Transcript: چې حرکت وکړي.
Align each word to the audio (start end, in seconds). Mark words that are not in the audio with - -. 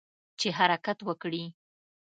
چې 0.39 0.47
حرکت 0.57 0.97
وکړي. 1.07 1.43